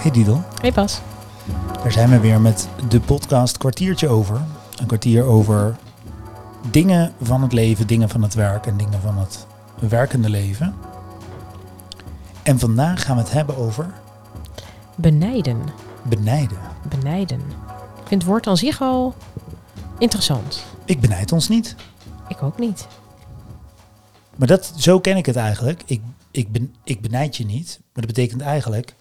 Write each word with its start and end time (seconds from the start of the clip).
Hey 0.00 0.10
Didel, 0.10 0.42
Hey 0.60 0.72
Bas. 0.72 1.00
daar 1.82 1.92
zijn 1.92 2.10
we 2.10 2.20
weer 2.20 2.40
met 2.40 2.68
de 2.88 3.00
podcast 3.00 3.58
Kwartiertje 3.58 4.08
Over. 4.08 4.40
Een 4.76 4.86
kwartier 4.86 5.24
over 5.24 5.76
dingen 6.70 7.12
van 7.22 7.42
het 7.42 7.52
leven, 7.52 7.86
dingen 7.86 8.08
van 8.08 8.22
het 8.22 8.34
werk 8.34 8.66
en 8.66 8.76
dingen 8.76 9.00
van 9.00 9.18
het 9.18 9.46
werkende 9.78 10.30
leven. 10.30 10.74
En 12.42 12.58
vandaag 12.58 13.02
gaan 13.04 13.16
we 13.16 13.22
het 13.22 13.32
hebben 13.32 13.56
over 13.56 13.90
Benijden. 14.94 15.58
benijden. 16.02 16.58
Benijden. 16.88 17.40
Ik 18.00 18.06
vind 18.06 18.22
het 18.22 18.30
woord 18.30 18.46
aan 18.46 18.56
zich 18.56 18.80
al 18.80 19.14
interessant. 19.98 20.64
Ik 20.84 21.00
benijd 21.00 21.32
ons 21.32 21.48
niet, 21.48 21.76
Ik 22.28 22.42
ook 22.42 22.58
niet. 22.58 22.86
maar 24.36 24.48
dat, 24.48 24.72
zo 24.76 25.00
ken 25.00 25.16
ik 25.16 25.26
het 25.26 25.36
eigenlijk. 25.36 25.82
Ik, 25.86 26.00
ik, 26.30 26.52
ben, 26.52 26.74
ik 26.84 27.00
benijd 27.00 27.36
je 27.36 27.44
niet, 27.46 27.80
maar 27.92 28.06
dat 28.06 28.14
betekent 28.14 28.40
eigenlijk, 28.40 28.94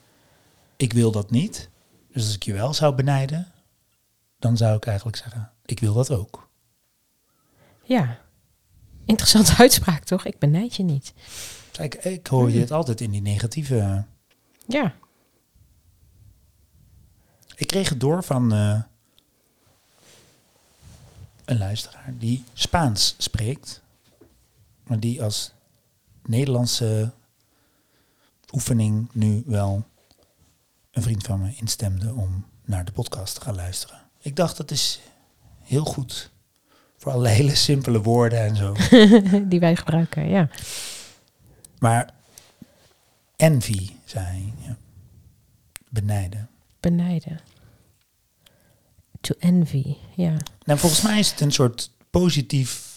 ik 0.80 0.94
wil 0.94 1.12
dat 1.12 1.32
niet. 1.32 1.70
Dus 2.12 2.26
als 2.26 2.36
ik 2.36 2.44
je 2.44 2.54
wel 2.54 2.74
zou 2.74 2.96
benijden, 2.96 3.48
dan 4.38 4.58
zou 4.58 4.76
ik 4.76 4.86
eigenlijk 4.86 5.18
zeggen, 5.18 5.52
ik 5.66 5.80
wil 5.80 5.94
dat 5.94 6.12
ook. 6.12 6.50
Ja. 7.84 8.20
Interessante 9.06 9.56
uitspraak 9.64 10.04
toch? 10.04 10.26
Ik 10.26 10.40
benijd 10.40 10.76
je 10.76 10.84
niet. 10.84 11.14
Ik, 11.80 11.96
ik 11.96 12.28
hoor 12.28 12.52
je 12.52 12.60
het 12.60 12.72
altijd 12.72 13.02
in 13.02 13.12
die 13.12 13.22
negatieve. 13.22 14.06
Ja. 14.68 14.96
Ik 17.56 17.68
kreeg 17.68 17.90
het 17.90 18.00
door 18.00 18.24
van 18.24 18.54
eh, 18.54 18.82
een 21.46 21.58
luisteraar 21.58 22.14
die 22.18 22.44
Spaans 22.54 23.16
spreekt, 23.18 23.82
maar 24.84 25.00
die 25.00 25.24
als 25.24 25.52
Nederlandse 26.26 27.12
oefening 28.52 29.10
nu 29.12 29.44
wel 29.46 29.88
een 31.00 31.06
vriend 31.06 31.24
van 31.24 31.42
me 31.42 31.56
instemde 31.56 32.14
om 32.14 32.46
naar 32.66 32.86
de 32.86 32.92
podcast 32.92 33.36
te 33.36 33.42
gaan 33.42 33.56
luisteren. 33.56 34.00
Ik 34.22 34.36
dacht 34.36 34.58
dat 34.58 34.72
is 34.72 35.00
heel 35.62 35.84
goed 35.86 36.32
voor 36.98 37.12
alle 37.12 37.28
hele 37.28 37.56
simpele 37.56 38.02
woorden 38.02 38.40
en 38.40 38.56
zo. 38.56 38.76
Die 39.50 39.60
wij 39.60 39.76
gebruiken, 39.76 40.30
ja. 40.30 40.50
Maar 41.80 42.14
envy, 43.36 43.90
zei 44.06 44.26
hij. 44.26 44.54
Ja. 44.58 44.78
Benijden. 45.90 46.50
Benijden. 46.80 47.40
To 49.22 49.36
envy, 49.40 49.96
ja. 50.16 50.38
Nou, 50.64 50.80
volgens 50.80 51.02
mij 51.02 51.20
is 51.20 51.32
het 51.32 51.40
een 51.40 51.52
soort 51.52 51.92
positief, 52.10 52.89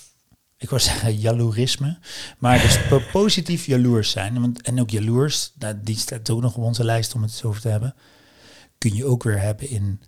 ik 0.63 0.79
zeggen 0.79 1.17
jaloerisme, 1.17 1.99
maar 2.39 2.61
dus 2.61 2.87
po- 2.89 3.03
positief 3.21 3.67
jaloers 3.67 4.11
zijn. 4.11 4.41
Want, 4.41 4.63
en 4.63 4.81
ook 4.81 4.91
jaloers, 4.91 5.53
nou, 5.59 5.75
die 5.83 5.97
staat 5.97 6.31
ook 6.31 6.41
nog 6.41 6.57
op 6.57 6.63
onze 6.63 6.85
lijst 6.85 7.15
om 7.15 7.23
het 7.23 7.31
eens 7.31 7.45
over 7.45 7.61
te 7.61 7.69
hebben. 7.69 7.95
Kun 8.79 8.95
je 8.95 9.05
ook 9.05 9.23
weer 9.23 9.41
hebben 9.41 9.69
in 9.69 10.01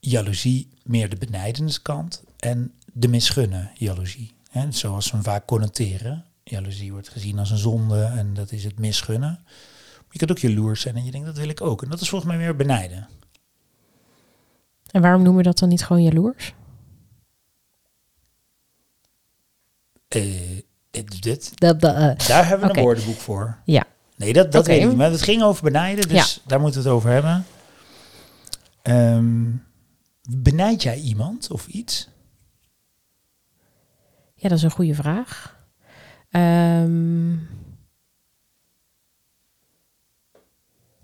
jaloezie, 0.00 0.68
meer 0.82 1.08
de 1.08 1.16
benijdenstkant 1.16 2.22
en 2.38 2.72
de 2.92 3.08
misgunnen 3.08 3.70
jaloezie. 3.74 4.34
Hè, 4.50 4.72
zoals 4.72 5.04
we 5.04 5.10
hem 5.10 5.24
vaak 5.24 5.46
connoteren. 5.46 6.24
Jaloezie 6.44 6.92
wordt 6.92 7.08
gezien 7.08 7.38
als 7.38 7.50
een 7.50 7.58
zonde 7.58 8.04
en 8.04 8.34
dat 8.34 8.52
is 8.52 8.64
het 8.64 8.78
misgunnen. 8.78 9.44
Je 10.10 10.18
kunt 10.18 10.30
ook 10.30 10.38
jaloers 10.38 10.80
zijn 10.80 10.96
en 10.96 11.04
je 11.04 11.10
denkt, 11.10 11.26
dat 11.26 11.36
wil 11.36 11.48
ik 11.48 11.60
ook. 11.60 11.82
En 11.82 11.90
dat 11.90 12.00
is 12.00 12.08
volgens 12.08 12.30
mij 12.30 12.40
meer 12.40 12.56
benijden. 12.56 13.08
En 14.90 15.00
waarom 15.02 15.22
noemen 15.22 15.42
we 15.42 15.48
dat 15.48 15.58
dan 15.58 15.68
niet 15.68 15.84
gewoon 15.84 16.02
jaloers? 16.02 16.54
Eh, 20.14 20.62
dit, 21.20 21.60
Dat, 21.60 21.80
dat, 21.80 21.94
eh, 21.94 22.26
daar 22.26 22.46
hebben 22.48 22.68
we 22.68 22.76
een 22.76 22.82
woordenboek 22.82 23.16
voor. 23.16 23.58
ja. 23.64 23.84
Nee, 24.16 24.32
dat, 24.32 24.52
dat 24.52 24.66
weet 24.66 24.82
ik 24.82 24.88
niet. 24.88 24.96
Maar 24.96 25.10
het 25.10 25.22
ging 25.22 25.42
over 25.42 25.62
benijden, 25.62 26.08
dus 26.08 26.40
daar 26.46 26.60
moeten 26.60 26.82
we 26.82 26.88
het 26.88 26.96
over 26.96 27.10
hebben. 27.10 27.46
Ehm, 28.82 29.44
benijd 30.30 30.82
jij 30.82 30.98
iemand 30.98 31.50
of 31.50 31.66
iets? 31.66 32.08
ja, 34.34 34.48
dat 34.48 34.58
is 34.58 34.64
een 34.64 34.70
goede 34.70 34.94
vraag. 34.94 35.56
Ehm, 36.30 37.32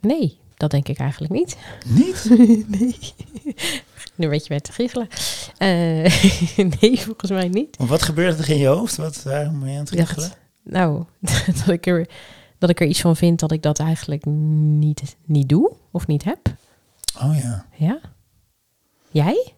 nee, 0.00 0.38
dat 0.56 0.70
denk 0.70 0.88
ik 0.88 0.98
eigenlijk 0.98 1.32
niet. 1.32 1.56
Niet? 1.86 2.24
nee. 2.78 2.98
Nu 4.20 4.28
weet 4.28 4.42
je 4.42 4.46
mij 4.48 4.60
te 4.60 4.72
giechelen. 4.72 5.08
Eh, 5.56 5.68
nee, 6.80 7.00
volgens 7.00 7.30
mij 7.30 7.48
niet. 7.48 7.76
Wat 7.78 8.02
gebeurt 8.02 8.38
er 8.38 8.50
in 8.50 8.58
je 8.58 8.66
hoofd? 8.66 8.96
Wat, 8.96 9.22
waarom 9.22 9.60
ben 9.60 9.68
je 9.68 9.78
aan 9.78 9.84
het 9.84 9.92
Ik 9.92 9.98
giechelen? 9.98 10.32
nou, 10.62 11.04
dat 11.64 11.68
ik, 11.68 11.86
er, 11.86 12.08
dat 12.58 12.70
ik 12.70 12.80
er 12.80 12.86
iets 12.86 13.00
van 13.00 13.16
vind 13.16 13.40
dat 13.40 13.52
ik 13.52 13.62
dat 13.62 13.78
eigenlijk 13.78 14.24
niet, 14.24 15.16
niet 15.26 15.48
doe 15.48 15.72
of 15.90 16.06
niet 16.06 16.24
heb. 16.24 16.38
Oh 17.22 17.36
ja. 17.42 17.66
Ja? 17.76 18.00
Jij? 19.10 19.52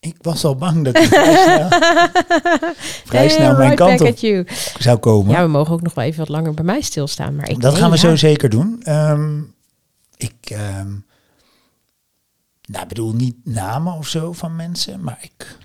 Ik 0.00 0.16
was 0.20 0.44
al 0.44 0.56
bang 0.56 0.84
dat 0.84 0.98
je 0.98 1.06
vrij 1.06 1.36
snel, 1.36 1.68
vrij 3.10 3.28
snel 3.28 3.46
Hey, 3.46 3.56
mijn 3.56 3.76
right 3.76 3.98
kant 3.98 4.00
op 4.00 4.50
zou 4.78 4.98
komen. 4.98 5.32
Ja, 5.32 5.42
we 5.42 5.48
mogen 5.48 5.72
ook 5.72 5.82
nog 5.82 5.94
wel 5.94 6.04
even 6.04 6.18
wat 6.18 6.28
langer 6.28 6.54
bij 6.54 6.64
mij 6.64 6.80
stilstaan. 6.80 7.36
Maar 7.36 7.48
ik 7.48 7.60
dat 7.60 7.72
nee, 7.72 7.80
gaan 7.80 7.90
we 7.90 7.96
ja. 7.96 8.02
zo 8.02 8.16
zeker 8.16 8.48
doen. 8.48 8.80
Ehm, 8.82 9.40
ik 10.16 10.34
ehm, 10.42 10.92
nou, 12.66 12.86
bedoel 12.86 13.14
niet 13.14 13.36
namen 13.44 13.92
of 13.92 14.06
zo 14.08 14.32
van 14.32 14.56
mensen, 14.56 15.00
maar 15.02 15.18
ik 15.20 15.58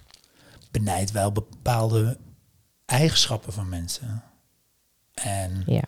benijd 0.71 1.11
wel 1.11 1.31
bepaalde 1.31 2.17
eigenschappen 2.85 3.53
van 3.53 3.69
mensen. 3.69 4.23
En 5.13 5.63
Ja. 5.65 5.83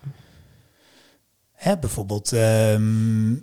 hè, 1.51 1.77
bijvoorbeeld, 1.77 2.33
ehm, 2.33 3.35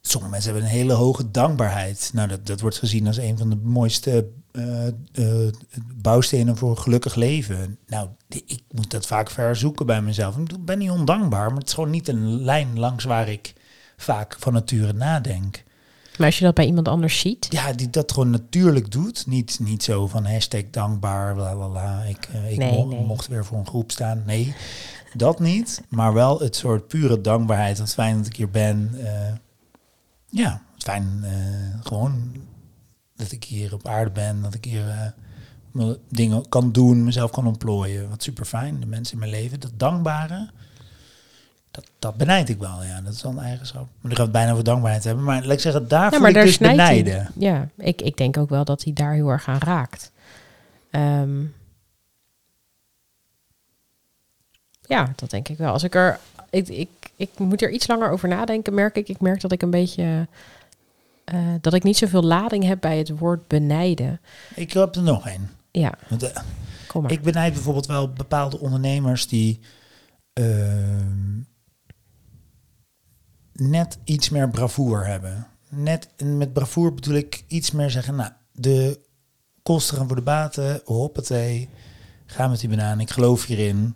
sommige 0.00 0.32
mensen 0.32 0.52
hebben 0.52 0.70
een 0.70 0.76
hele 0.76 0.92
hoge 0.92 1.30
dankbaarheid. 1.30 2.10
Nou, 2.14 2.28
dat, 2.28 2.46
dat 2.46 2.60
wordt 2.60 2.78
gezien 2.78 3.06
als 3.06 3.16
een 3.16 3.38
van 3.38 3.50
de 3.50 3.56
mooiste 3.56 4.28
eh, 4.52 4.86
eh, 4.86 5.52
bouwstenen 5.94 6.56
voor 6.56 6.70
een 6.70 6.78
gelukkig 6.78 7.14
leven. 7.14 7.78
Nou, 7.86 8.08
ik 8.28 8.62
moet 8.70 8.90
dat 8.90 9.06
vaak 9.06 9.30
verzoeken 9.30 9.86
bij 9.86 10.02
mezelf. 10.02 10.36
Ik 10.36 10.64
ben 10.64 10.78
niet 10.78 10.90
ondankbaar, 10.90 11.48
maar 11.48 11.58
het 11.58 11.68
is 11.68 11.74
gewoon 11.74 11.90
niet 11.90 12.08
een 12.08 12.42
lijn 12.42 12.78
langs 12.78 13.04
waar 13.04 13.28
ik 13.28 13.52
vaak 13.96 14.36
van 14.38 14.52
nature 14.52 14.92
nadenk. 14.92 15.62
Maar 16.22 16.30
als 16.30 16.40
je 16.40 16.46
dat 16.46 16.54
bij 16.54 16.66
iemand 16.66 16.88
anders 16.88 17.20
ziet. 17.20 17.46
Ja, 17.50 17.72
die 17.72 17.90
dat 17.90 18.12
gewoon 18.12 18.30
natuurlijk 18.30 18.90
doet. 18.90 19.26
Niet, 19.26 19.58
niet 19.60 19.82
zo 19.82 20.06
van 20.06 20.24
hashtag 20.26 20.62
dankbaar, 20.70 21.34
bla 21.34 21.54
bla 21.54 21.66
bla. 21.66 22.02
Ik, 22.02 22.28
eh, 22.32 22.50
ik 22.52 22.58
Nee, 22.58 22.72
mo- 22.72 22.86
nee. 22.86 23.04
mocht 23.04 23.26
weer 23.26 23.44
voor 23.44 23.58
een 23.58 23.66
groep 23.66 23.90
staan. 23.90 24.22
Nee, 24.26 24.54
dat 25.14 25.40
niet. 25.40 25.82
Maar 25.88 26.12
wel 26.12 26.40
het 26.40 26.56
soort 26.56 26.88
pure 26.88 27.20
dankbaarheid. 27.20 27.78
Wat 27.78 27.92
fijn 27.94 28.16
dat 28.16 28.26
ik 28.26 28.36
hier 28.36 28.50
ben. 28.50 28.90
Eh, 29.04 29.32
ja, 30.30 30.62
het 30.74 30.82
fijn 30.82 31.20
eh, 31.22 31.32
gewoon 31.86 32.32
dat 33.16 33.32
ik 33.32 33.44
hier 33.44 33.74
op 33.74 33.86
aarde 33.88 34.10
ben. 34.10 34.42
Dat 34.42 34.54
ik 34.54 34.64
hier 34.64 35.14
dingen 36.08 36.48
kan 36.48 36.72
doen, 36.72 37.04
mezelf 37.04 37.30
kan 37.30 37.46
ontplooien. 37.46 38.08
Wat 38.08 38.22
super 38.22 38.44
fijn. 38.44 38.80
De 38.80 38.86
mensen 38.86 39.12
in 39.14 39.18
mijn 39.18 39.30
leven. 39.30 39.60
Dat 39.60 39.72
dankbare. 39.76 40.50
Dat, 41.72 41.84
dat 41.98 42.16
benijd 42.16 42.48
ik 42.48 42.58
wel, 42.58 42.82
ja. 42.82 43.00
Dat 43.00 43.12
is 43.12 43.22
een 43.22 43.38
eigenschap. 43.38 43.82
Maar 44.00 44.10
dan 44.10 44.14
we 44.16 44.22
het 44.22 44.32
bijna 44.32 44.52
over 44.52 44.64
dankbaarheid 44.64 45.04
hebben. 45.04 45.24
Maar 45.24 45.42
laat 45.42 45.52
ik 45.52 45.60
zeggen, 45.60 45.88
daar 45.88 46.12
Ja, 46.12 46.18
maar 46.18 46.28
ik 46.28 46.34
daar 46.34 46.44
dus 46.44 46.58
hij. 46.58 46.70
benijden. 46.70 47.28
Ja, 47.34 47.68
ik, 47.76 48.02
ik 48.02 48.16
denk 48.16 48.36
ook 48.36 48.48
wel 48.50 48.64
dat 48.64 48.84
hij 48.84 48.92
daar 48.92 49.12
heel 49.12 49.28
erg 49.28 49.48
aan 49.48 49.58
raakt. 49.58 50.12
Ehm, 50.90 51.40
ja, 54.80 55.12
dat 55.16 55.30
denk 55.30 55.48
ik 55.48 55.58
wel. 55.58 55.72
Als 55.72 55.82
ik 55.82 55.94
er. 55.94 56.18
Ik, 56.50 56.68
ik, 56.68 56.88
ik 57.16 57.30
moet 57.38 57.62
er 57.62 57.70
iets 57.70 57.86
langer 57.86 58.10
over 58.10 58.28
nadenken, 58.28 58.74
merk 58.74 58.96
ik. 58.96 59.08
Ik 59.08 59.20
merk 59.20 59.40
dat 59.40 59.52
ik 59.52 59.62
een 59.62 59.70
beetje. 59.70 60.26
eh, 61.24 61.38
dat 61.60 61.74
ik 61.74 61.82
niet 61.82 61.96
zoveel 61.96 62.22
lading 62.22 62.64
heb 62.64 62.80
bij 62.80 62.98
het 62.98 63.18
woord 63.18 63.48
benijden. 63.48 64.20
Ik 64.54 64.72
heb 64.72 64.94
er 64.94 65.02
nog 65.02 65.26
één. 65.28 65.50
Ja, 65.70 65.92
Want, 66.08 66.22
eh, 66.22 66.42
kom 66.86 67.02
maar. 67.02 67.12
ik 67.12 67.22
benijd 67.22 67.52
bijvoorbeeld 67.52 67.86
wel 67.86 68.08
bepaalde 68.12 68.58
ondernemers 68.60 69.26
die 69.28 69.60
ehm, 70.32 71.40
net 73.70 73.98
iets 74.04 74.28
meer 74.28 74.50
bravoer 74.50 75.06
hebben. 75.06 75.46
Net 75.68 76.08
met 76.24 76.52
bravoer 76.52 76.94
bedoel 76.94 77.14
ik 77.14 77.44
iets 77.46 77.70
meer 77.70 77.90
zeggen, 77.90 78.14
nou, 78.14 78.30
de 78.52 79.00
kosten 79.62 79.96
gaan 79.96 80.06
voor 80.06 80.16
de 80.16 80.22
baten, 80.22 80.80
hoppatee, 80.84 81.68
gaan 82.26 82.50
met 82.50 82.60
die 82.60 82.68
banaan, 82.68 83.00
ik 83.00 83.10
geloof 83.10 83.46
hierin, 83.46 83.94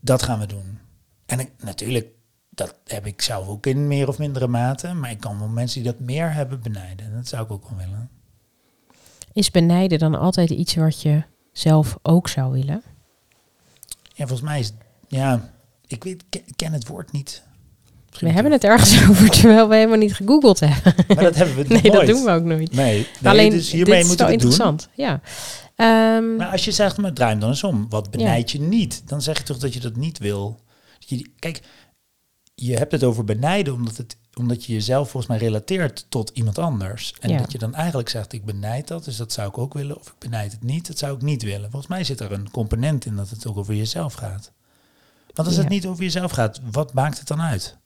dat 0.00 0.22
gaan 0.22 0.38
we 0.38 0.46
doen. 0.46 0.78
En 1.26 1.40
ik, 1.40 1.50
natuurlijk, 1.58 2.08
dat 2.48 2.74
heb 2.84 3.06
ik 3.06 3.22
zelf 3.22 3.48
ook 3.48 3.66
in 3.66 3.86
meer 3.88 4.08
of 4.08 4.18
mindere 4.18 4.46
mate, 4.46 4.92
maar 4.92 5.10
ik 5.10 5.20
kan 5.20 5.38
wel 5.38 5.48
mensen 5.48 5.82
die 5.82 5.92
dat 5.92 6.00
meer 6.00 6.32
hebben 6.32 6.62
benijden. 6.62 7.06
En 7.06 7.12
dat 7.12 7.28
zou 7.28 7.44
ik 7.44 7.50
ook 7.50 7.68
wel 7.68 7.78
willen. 7.78 8.10
Is 9.32 9.50
benijden 9.50 9.98
dan 9.98 10.14
altijd 10.14 10.50
iets 10.50 10.74
wat 10.74 11.02
je 11.02 11.22
zelf 11.52 11.98
ook 12.02 12.28
zou 12.28 12.52
willen? 12.52 12.82
Ja, 14.14 14.26
volgens 14.26 14.48
mij 14.48 14.58
is, 14.58 14.72
ja, 15.08 15.52
ik 15.86 16.04
weet, 16.04 16.24
ken 16.56 16.72
het 16.72 16.86
woord 16.86 17.12
niet. 17.12 17.42
We 18.18 18.28
hebben 18.30 18.52
het 18.52 18.64
ergens 18.64 19.02
over, 19.08 19.30
terwijl 19.30 19.68
we 19.68 19.74
helemaal 19.74 19.98
niet 19.98 20.14
gegoogeld 20.14 20.60
hebben. 20.60 20.94
Maar 21.08 21.24
dat 21.24 21.34
hebben 21.34 21.56
we 21.56 21.62
Nee, 21.68 21.82
nooit. 21.82 21.92
dat 21.92 22.06
doen 22.06 22.24
we 22.24 22.30
ook 22.30 22.44
nooit. 22.44 22.72
Nee, 22.72 23.06
nee 23.20 23.32
Alleen, 23.32 23.50
dus 23.50 23.70
hiermee 23.70 23.94
dit 23.94 24.02
is 24.02 24.08
moeten 24.08 24.26
wel 24.26 24.36
we 24.36 24.42
het 24.42 24.42
doen. 24.42 24.50
interessant. 24.50 24.88
Ja. 24.94 25.20
Ehm, 25.76 26.36
Maar 26.36 26.46
als 26.48 26.64
je 26.64 26.70
zegt, 26.72 26.96
maar 26.96 27.12
draai 27.12 27.30
hem 27.30 27.40
dan 27.40 27.48
eens 27.48 27.64
om. 27.64 27.86
Wat 27.88 28.10
benijd 28.10 28.50
je 28.50 28.60
niet? 28.60 29.02
Dan 29.08 29.22
zeg 29.22 29.38
je 29.38 29.44
toch 29.44 29.58
dat 29.58 29.74
je 29.74 29.80
dat 29.80 29.96
niet 29.96 30.18
wil. 30.18 30.60
Kijk, 31.38 31.60
je 32.54 32.76
hebt 32.76 32.92
het 32.92 33.04
over 33.04 33.24
benijden 33.24 33.74
omdat 33.74 33.96
het 33.96 34.16
omdat 34.38 34.64
je 34.64 34.72
jezelf 34.72 35.10
volgens 35.10 35.26
mij 35.32 35.38
relateert 35.48 36.06
tot 36.08 36.30
iemand 36.34 36.58
anders. 36.58 37.14
En 37.20 37.30
Ja. 37.30 37.38
dat 37.38 37.52
je 37.52 37.58
dan 37.58 37.74
eigenlijk 37.74 38.08
zegt, 38.08 38.32
ik 38.32 38.44
benijd 38.44 38.88
dat, 38.88 39.04
dus 39.04 39.16
dat 39.16 39.32
zou 39.32 39.48
ik 39.48 39.58
ook 39.58 39.74
willen. 39.74 39.98
Of 39.98 40.06
ik 40.06 40.14
benijd 40.18 40.52
het 40.52 40.62
niet, 40.62 40.86
dat 40.86 40.98
zou 40.98 41.14
ik 41.16 41.22
niet 41.22 41.42
willen. 41.42 41.70
Volgens 41.70 41.86
mij 41.90 42.04
zit 42.04 42.20
er 42.20 42.32
een 42.32 42.50
component 42.50 43.04
in 43.06 43.16
dat 43.16 43.30
het 43.30 43.46
ook 43.46 43.56
over 43.56 43.74
jezelf 43.74 44.12
gaat. 44.14 44.52
Want 45.34 45.48
als 45.48 45.56
Ja. 45.56 45.62
het 45.62 45.70
niet 45.70 45.86
over 45.86 46.02
jezelf 46.02 46.30
gaat, 46.30 46.60
wat 46.70 46.92
maakt 46.94 47.18
het 47.18 47.28
dan 47.28 47.40
uit? 47.42 47.76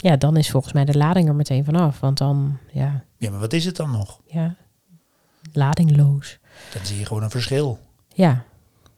Ja, 0.00 0.16
dan 0.16 0.36
is 0.36 0.50
volgens 0.50 0.72
mij 0.72 0.84
de 0.84 0.96
lading 0.98 1.28
er 1.28 1.34
meteen 1.34 1.64
vanaf. 1.64 2.00
Want 2.00 2.18
dan, 2.18 2.58
ja, 2.72 3.04
Ja, 3.16 3.30
maar 3.30 3.40
wat 3.40 3.52
is 3.52 3.64
het 3.64 3.76
dan 3.76 3.90
nog? 3.90 4.20
ja, 4.26 4.56
ladingloos. 5.52 6.38
Dan 6.74 6.86
zie 6.86 6.98
je 6.98 7.04
gewoon 7.06 7.22
een 7.22 7.30
verschil. 7.30 7.78
Ja, 8.14 8.44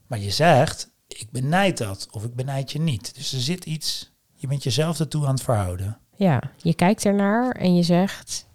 Maar 0.06 0.18
je 0.18 0.30
zegt, 0.30 0.90
ik 1.08 1.26
benijd 1.30 1.78
dat 1.78 2.08
of 2.10 2.24
ik 2.24 2.34
benijd 2.34 2.72
je 2.72 2.80
niet. 2.80 3.14
Dus 3.14 3.32
er 3.32 3.40
zit 3.40 3.64
iets, 3.64 4.12
je 4.34 4.46
bent 4.46 4.62
jezelf 4.62 5.00
ertoe 5.00 5.26
aan 5.26 5.34
het 5.34 5.42
verhouden. 5.42 5.98
ja, 6.16 6.42
je 6.56 6.74
kijkt 6.74 7.04
ernaar 7.04 7.50
en 7.52 7.74
je 7.74 7.82
zegt, 7.82 8.46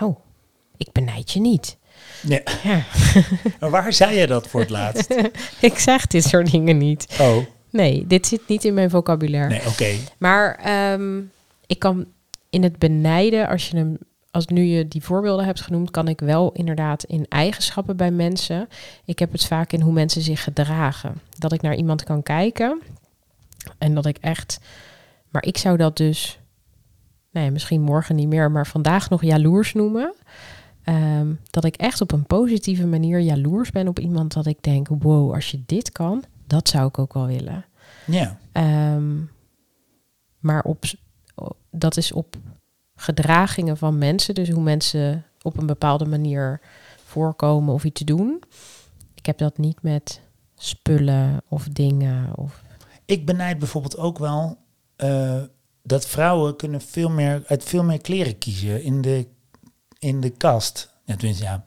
nou, 0.00 0.14
ik 0.76 0.92
benijd 0.92 1.30
je 1.30 1.40
niet. 1.40 1.76
Ja. 2.22 2.40
Ja, 2.62 2.82
Maar 3.60 3.70
waar 3.70 3.92
zei 3.92 4.16
je 4.18 4.26
dat 4.26 4.48
voor 4.48 4.60
het 4.60 4.70
laatst? 4.70 5.14
ik 5.60 5.78
zeg 5.78 6.06
dit 6.06 6.24
soort 6.24 6.50
dingen 6.50 6.76
niet. 6.78 7.16
Oh, 7.20 7.36
Nee, 7.70 8.06
dit 8.06 8.26
zit 8.26 8.48
niet 8.48 8.64
in 8.64 8.74
mijn 8.74 8.90
vocabulaire. 8.90 9.48
nee, 9.48 9.66
oké. 9.66 9.94
Maar 10.18 10.54
ehm, 10.54 11.20
ik 11.68 11.78
kan 11.78 12.06
in 12.50 12.62
het 12.62 12.78
benijden, 12.78 13.48
als 13.48 13.68
je 13.68 13.76
hem, 13.76 13.98
als 14.30 14.46
nu 14.46 14.62
je 14.62 14.88
die 14.88 15.02
voorbeelden 15.02 15.44
hebt 15.44 15.60
genoemd, 15.60 15.90
kan 15.90 16.08
ik 16.08 16.20
wel 16.20 16.52
inderdaad 16.52 17.04
in 17.04 17.26
eigenschappen 17.28 17.96
bij 17.96 18.10
mensen. 18.10 18.68
Ik 19.04 19.18
heb 19.18 19.32
het 19.32 19.44
vaak 19.44 19.72
in 19.72 19.80
hoe 19.80 19.92
mensen 19.92 20.22
zich 20.22 20.44
gedragen. 20.44 21.20
Dat 21.38 21.52
ik 21.52 21.62
naar 21.62 21.74
iemand 21.74 22.04
kan 22.04 22.22
kijken 22.22 22.80
en 23.78 23.94
dat 23.94 24.06
ik 24.06 24.18
echt. 24.18 24.60
Maar 25.28 25.44
ik 25.44 25.58
zou 25.58 25.76
dat 25.76 25.96
dus, 25.96 26.38
ja, 27.30 27.50
misschien 27.50 27.80
morgen 27.80 28.16
niet 28.16 28.28
meer, 28.28 28.50
maar 28.50 28.66
vandaag 28.66 29.10
nog 29.10 29.22
jaloers 29.22 29.74
noemen. 29.74 30.14
Ehm, 30.82 31.32
dat 31.50 31.64
ik 31.64 31.76
echt 31.76 32.00
op 32.00 32.12
een 32.12 32.26
positieve 32.26 32.86
manier 32.86 33.18
jaloers 33.18 33.70
ben 33.70 33.88
op 33.88 33.98
iemand 33.98 34.32
dat 34.32 34.46
ik 34.46 34.62
denk, 34.62 34.88
wow, 34.88 35.34
als 35.34 35.50
je 35.50 35.62
dit 35.66 35.92
kan, 35.92 36.24
dat 36.46 36.68
zou 36.68 36.88
ik 36.88 36.98
ook 36.98 37.14
wel 37.14 37.26
willen. 37.26 37.64
Ja, 38.06 38.38
Ehm, 38.52 39.16
maar 40.38 40.62
op, 40.62 40.84
dat 41.78 41.96
is 41.96 42.12
op 42.12 42.36
gedragingen 42.96 43.76
van 43.76 43.98
mensen. 43.98 44.34
Dus 44.34 44.50
hoe 44.50 44.62
mensen 44.62 45.24
op 45.42 45.58
een 45.58 45.66
bepaalde 45.66 46.06
manier 46.06 46.60
voorkomen 47.04 47.74
of 47.74 47.84
iets 47.84 48.00
doen. 48.00 48.42
Ik 49.14 49.26
heb 49.26 49.38
dat 49.38 49.58
niet 49.58 49.82
met 49.82 50.20
spullen 50.56 51.42
of 51.48 51.68
dingen. 51.68 52.32
Of, 52.34 52.62
ik 53.04 53.26
benijd 53.26 53.58
bijvoorbeeld 53.58 53.96
ook 53.96 54.18
wel 54.18 54.56
eh, 54.96 55.42
dat 55.82 56.06
vrouwen 56.06 56.56
kunnen 56.56 56.80
veel 56.80 57.10
meer, 57.10 57.42
uit 57.46 57.64
veel 57.64 57.84
meer 57.84 58.00
kleren 58.00 58.38
kiezen 58.38 58.82
in 58.82 59.00
de, 59.00 59.26
in 59.98 60.20
de 60.20 60.30
kast. 60.30 60.90
Ja, 61.04 61.16
tenminste, 61.16 61.44
ja, 61.44 61.64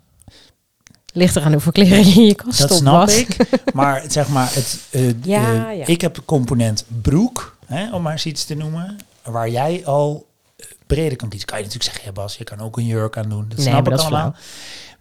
ligt 1.14 1.36
eraan 1.36 1.52
hoeveel 1.52 1.72
kleren 1.72 2.06
je 2.08 2.14
in 2.14 2.26
je 2.26 2.36
kast 2.36 2.60
dat 2.60 2.72
snap 2.72 3.10
ik. 3.10 3.38
Maar 3.74 4.04
zeg 4.08 4.30
maar, 4.30 4.54
het, 4.54 4.80
eh, 4.92 5.24
Ja, 5.24 5.70
eh, 5.70 5.78
ja. 5.78 5.86
ik 5.86 6.02
heb 6.02 6.14
de 6.14 6.26
component 6.26 6.86
broek, 7.02 7.51
hè, 7.72 7.94
om 7.96 8.02
maar 8.02 8.12
eens 8.12 8.26
iets 8.26 8.46
te 8.46 8.56
noemen, 8.56 8.98
waar 9.24 9.50
jij 9.50 9.86
al 9.86 10.28
eh, 10.56 10.66
breder 10.88 11.18
kan 11.18 11.30
kiezen. 11.30 11.48
Kan 11.48 11.58
je 11.58 11.64
natuurlijk 11.64 11.92
zeggen, 11.92 12.10
ja 12.14 12.22
Bas, 12.22 12.38
je 12.38 12.44
kan 12.44 12.60
ook 12.60 12.78
een 12.78 12.86
jurk 12.86 13.18
aan 13.18 13.30
doen. 13.30 13.50
Dat 13.50 13.58
Nee, 13.58 13.68
snap 13.68 13.88
ik 13.88 14.00
allemaal. 14.00 14.36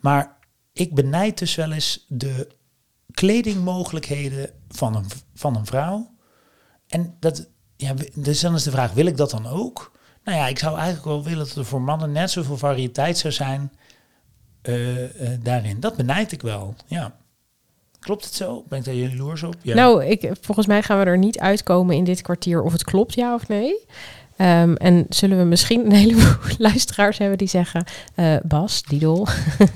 Maar 0.00 0.36
ik 0.72 0.94
benijd 0.94 1.38
dus 1.38 1.54
wel 1.54 1.72
eens 1.72 2.04
de 2.08 2.48
kledingmogelijkheden 3.12 4.50
van 4.68 4.96
een, 4.96 5.06
van 5.34 5.56
een 5.56 5.66
vrouw. 5.66 6.10
En 6.88 7.16
dat, 7.20 7.48
ja, 7.76 7.94
dus 8.14 8.40
dan 8.40 8.54
is 8.54 8.62
de 8.62 8.70
vraag, 8.70 8.92
wil 8.92 9.06
ik 9.06 9.16
dat 9.16 9.30
dan 9.30 9.46
ook? 9.46 9.98
Nou 10.24 10.38
ja, 10.38 10.46
ik 10.46 10.58
zou 10.58 10.76
eigenlijk 10.76 11.06
wel 11.06 11.22
willen 11.24 11.46
dat 11.46 11.56
er 11.56 11.64
voor 11.64 11.82
mannen 11.82 12.12
net 12.12 12.30
zoveel 12.30 12.56
variëteit 12.56 13.18
zou 13.18 13.32
zijn 13.32 13.72
eh, 14.62 15.32
eh, 15.32 15.40
daarin. 15.42 15.80
Dat 15.80 15.96
benijd 15.96 16.32
ik 16.32 16.42
wel, 16.42 16.74
ja. 16.86 17.18
Klopt 18.00 18.24
het 18.24 18.34
zo? 18.34 18.64
Ben 18.68 18.78
ik 18.78 18.84
daar 18.84 18.94
jaloers 18.94 19.42
op? 19.42 19.54
Ja. 19.62 19.74
Nou, 19.74 20.04
ik, 20.04 20.30
volgens 20.40 20.66
mij 20.66 20.82
gaan 20.82 20.98
we 20.98 21.04
er 21.04 21.18
niet 21.18 21.38
uitkomen 21.38 21.96
in 21.96 22.04
dit 22.04 22.22
kwartier 22.22 22.62
of 22.62 22.72
het 22.72 22.84
klopt, 22.84 23.14
ja 23.14 23.34
of 23.34 23.48
nee. 23.48 23.74
Ehm, 24.36 24.74
en 24.74 25.06
zullen 25.08 25.38
we 25.38 25.44
misschien 25.44 25.84
een 25.84 25.92
heleboel 25.92 26.34
luisteraars 26.58 27.18
hebben 27.18 27.38
die 27.38 27.48
zeggen... 27.48 27.84
eh, 28.14 28.36
Bas, 28.42 28.82
Didel, 28.82 29.28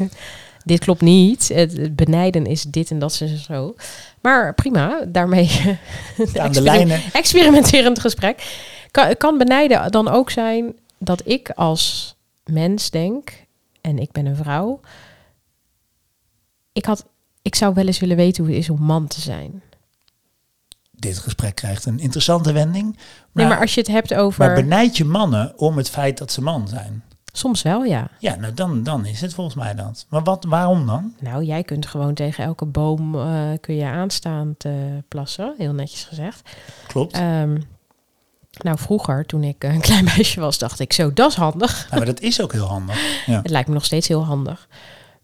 dit 0.65 0.79
klopt 0.79 1.01
niet. 1.01 1.49
Het, 1.49 1.77
het 1.77 1.97
benijden 1.97 2.47
is 2.47 2.63
dit 2.63 2.91
en 2.91 2.99
dat 2.99 3.21
en 3.21 3.39
zo. 3.39 3.75
Maar 4.21 4.55
prima, 4.55 5.05
daarmee 5.09 5.51
aan 6.41 6.53
de 6.53 6.63
lijnen. 6.63 7.01
experimenterend 7.13 8.01
gesprek. 8.01 8.63
Kan, 8.91 9.17
kan 9.17 9.39
benijden 9.39 9.91
dan 9.91 10.09
ook 10.09 10.31
zijn 10.31 10.75
dat 10.99 11.23
ik 11.25 11.51
als 11.51 12.17
mens 12.45 12.91
denk... 12.91 13.33
en 13.81 13.99
ik 13.99 14.13
ben 14.13 14.27
een 14.27 14.37
vrouw... 14.37 14.81
Ik, 16.73 16.85
had, 16.85 17.07
ik 17.45 17.55
zou 17.55 17.75
wel 17.75 17.87
eens 17.87 17.99
willen 17.99 18.17
weten 18.17 18.45
hoe 18.45 18.53
het 18.53 18.63
is 18.63 18.71
om 18.71 18.83
man 18.83 19.07
te 19.07 19.21
zijn. 19.21 19.63
Dit 20.91 21.19
gesprek 21.19 21.55
krijgt 21.55 21.85
een 21.85 21.99
interessante 21.99 22.53
wending. 22.53 22.93
Maar, 22.95 23.05
Nee, 23.33 23.47
maar 23.47 23.61
als 23.61 23.75
je 23.75 23.81
het 23.81 23.91
hebt 23.91 24.15
over... 24.15 24.47
maar 24.47 24.55
benijd 24.55 24.97
je 24.97 25.05
mannen 25.05 25.59
om 25.59 25.77
het 25.77 25.91
feit 25.91 26.19
dat 26.19 26.33
ze 26.33 26.43
man 26.43 26.69
zijn? 26.69 27.03
Soms 27.33 27.63
wel, 27.63 27.85
ja. 27.85 28.11
Ja, 28.19 28.35
nou 28.35 28.55
dan, 28.55 28.83
dan 28.83 29.07
is 29.07 29.21
het 29.21 29.35
volgens 29.35 29.57
mij 29.57 29.75
dat. 29.75 30.07
Maar 30.09 30.23
wat, 30.23 30.45
waarom 30.49 30.87
dan? 30.87 31.15
Nou, 31.21 31.45
jij 31.45 31.63
kunt 31.63 31.87
gewoon 31.87 32.15
tegen 32.15 32.45
elke 32.45 32.65
boom 32.65 33.15
eh, 33.15 33.49
kun 33.61 33.75
je 33.75 33.85
aanstaand 33.85 34.65
plassen. 35.09 35.55
Heel 35.59 35.73
netjes 35.73 36.05
gezegd. 36.05 36.51
Klopt. 36.87 37.13
Ehm, 37.13 37.59
nou, 38.63 38.79
vroeger, 38.79 39.27
toen 39.27 39.43
ik 39.43 39.65
een 39.65 39.81
klein 39.91 40.05
meisje 40.05 40.41
was, 40.41 40.59
dacht 40.59 40.81
ik 40.81 40.93
zo, 40.93 41.13
dat 41.13 41.31
is 41.31 41.37
handig. 41.37 41.87
Nou, 41.91 41.97
maar 41.97 42.15
dat 42.15 42.21
is 42.21 42.43
ook 42.43 42.53
heel 42.53 42.67
handig. 42.67 43.25
Ja. 43.27 43.37
Het 43.43 43.51
lijkt 43.51 43.69
me 43.69 43.75
nog 43.75 43.85
steeds 43.85 44.09
heel 44.09 44.25
handig. 44.25 44.69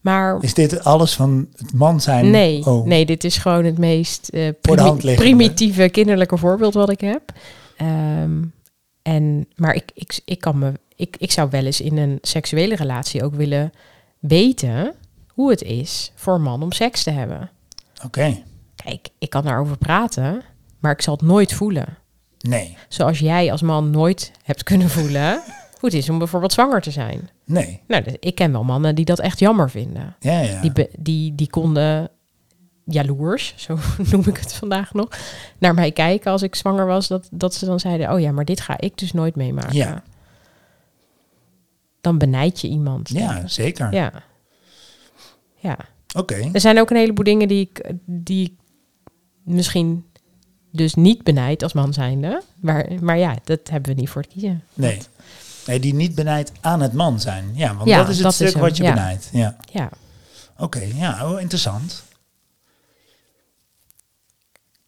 Maar 0.00 0.42
Is 0.42 0.54
dit 0.54 0.84
alles 0.84 1.14
van 1.14 1.48
het 1.56 1.72
man 1.72 2.00
zijn? 2.00 2.30
nee, 2.30 2.66
Oh, 2.66 2.86
nee, 2.86 3.06
dit 3.06 3.24
is 3.24 3.36
gewoon 3.36 3.64
het 3.64 3.78
meest 3.78 4.28
eh, 4.28 4.48
primi- 4.60 5.14
primitieve 5.14 5.88
kinderlijke 5.88 6.36
voorbeeld 6.36 6.74
wat 6.74 6.90
ik 6.90 7.00
heb. 7.00 7.22
Ehm, 7.76 8.42
en, 9.02 9.46
maar 9.56 9.74
ik, 9.74 9.90
ik, 9.94 10.20
ik, 10.24 10.40
kan 10.40 10.58
me, 10.58 10.72
ik, 10.96 11.16
ik 11.18 11.30
zou 11.32 11.50
wel 11.50 11.64
eens 11.64 11.80
in 11.80 11.96
een 11.96 12.18
seksuele 12.22 12.74
relatie 12.76 13.24
ook 13.24 13.34
willen 13.34 13.72
weten 14.18 14.94
hoe 15.28 15.50
het 15.50 15.62
is 15.62 16.12
voor 16.14 16.34
een 16.34 16.42
man 16.42 16.62
om 16.62 16.72
seks 16.72 17.02
te 17.02 17.10
hebben. 17.10 17.50
Oké. 18.04 18.42
Kijk, 18.84 19.08
ik 19.18 19.30
kan 19.30 19.44
daarover 19.44 19.76
praten, 19.78 20.42
maar 20.78 20.92
ik 20.92 21.02
zal 21.02 21.14
het 21.14 21.22
nooit 21.22 21.52
voelen. 21.52 21.98
Nee. 22.38 22.76
Zoals 22.88 23.18
jij 23.18 23.52
als 23.52 23.62
man 23.62 23.90
nooit 23.90 24.32
hebt 24.42 24.62
kunnen 24.62 24.88
voelen 24.90 25.30
hoe 25.80 25.88
het 25.88 25.94
is 25.94 26.08
om 26.10 26.18
bijvoorbeeld 26.18 26.52
zwanger 26.52 26.80
te 26.80 26.90
zijn. 26.90 27.28
Nee. 27.50 27.80
Nou, 27.86 28.16
ik 28.20 28.34
ken 28.34 28.52
wel 28.52 28.64
mannen 28.64 28.94
die 28.94 29.04
dat 29.04 29.18
echt 29.18 29.38
jammer 29.38 29.70
vinden. 29.70 30.16
Ja, 30.20 30.40
ja. 30.40 30.60
Die, 30.60 30.88
die, 30.98 31.34
die 31.34 31.50
konden 31.50 32.10
jaloers, 32.84 33.54
zo 33.66 33.78
noem 34.10 34.22
ik 34.26 34.36
het 34.36 34.52
vandaag 34.52 34.92
nog, 34.92 35.08
naar 35.58 35.74
mij 35.74 35.92
kijken 35.92 36.30
als 36.30 36.42
ik 36.42 36.54
zwanger 36.54 36.86
was. 36.86 37.08
Dat, 37.08 37.28
dat 37.30 37.54
ze 37.54 37.66
dan 37.66 37.80
zeiden, 37.80 38.12
oh 38.12 38.20
ja, 38.20 38.32
maar 38.32 38.44
dit 38.44 38.60
ga 38.60 38.78
ik 38.78 38.98
dus 38.98 39.12
nooit 39.12 39.36
meemaken. 39.36 39.74
Ja. 39.74 40.02
Dan 42.00 42.18
benijd 42.18 42.60
je 42.60 42.68
iemand. 42.68 43.08
ja, 43.08 43.46
zeker. 43.46 43.92
Ja. 43.92 44.12
Ja. 45.54 45.78
Oké. 46.16 46.50
Er 46.52 46.60
zijn 46.60 46.80
ook 46.80 46.90
een 46.90 46.96
heleboel 46.96 47.24
dingen 47.24 47.48
die 47.48 47.60
ik, 47.60 47.92
die 48.04 48.44
ik 48.44 48.52
misschien 49.42 50.04
dus 50.70 50.94
niet 50.94 51.22
benijd 51.22 51.62
als 51.62 51.72
man 51.72 51.92
zijnde. 51.92 52.42
Maar, 52.60 52.88
maar 53.00 53.18
ja, 53.18 53.36
dat 53.44 53.60
hebben 53.70 53.94
we 53.94 54.00
niet 54.00 54.10
voor 54.10 54.22
te 54.22 54.28
kiezen. 54.28 54.62
Nee. 54.74 54.98
Nee, 55.70 55.80
die 55.80 55.94
niet 55.94 56.14
benijd 56.14 56.52
aan 56.60 56.80
het 56.80 56.92
man 56.92 57.20
zijn. 57.20 57.50
Ja, 57.54 57.74
want 57.74 57.88
Ja, 57.88 57.96
dat 57.96 58.08
is 58.08 58.14
het 58.14 58.24
dat 58.24 58.34
stuk 58.34 58.46
is 58.46 58.54
wat 58.54 58.76
je 58.76 58.82
ja. 58.82 58.94
benijdt. 58.94 59.28
Ja. 59.32 59.56
Ja. 59.72 59.90
Oké, 60.56 60.80
ja, 60.80 61.30
oh, 61.30 61.40
interessant. 61.40 62.02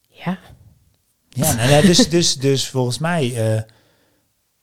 Ja. 0.09 0.39
Ja, 1.29 1.55
nou, 1.55 1.71
nou, 1.71 1.87
dus, 1.87 2.09
dus, 2.09 2.35
dus 2.35 2.69
volgens 2.69 2.99
mij 2.99 3.35
eh, 3.37 3.63